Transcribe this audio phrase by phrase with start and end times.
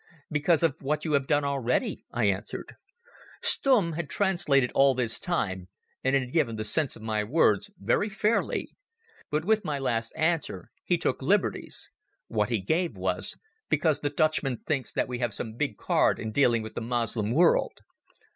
[0.31, 2.73] "Because of what you have done already," I answered.
[3.43, 5.67] Stumm had translated all this time,
[6.03, 8.71] and had given the sense of my words very fairly.
[9.29, 11.91] But with my last answer he took liberties.
[12.29, 13.37] What he gave was:
[13.69, 17.29] "Because the Dutchman thinks that we have some big card in dealing with the Moslem
[17.29, 17.81] world."